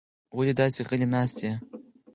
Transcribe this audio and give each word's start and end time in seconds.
ولې 0.37 0.53
داسې 0.59 0.79
غلې 0.87 1.07
ناسته 1.13 1.41
یې؟ 1.47 1.53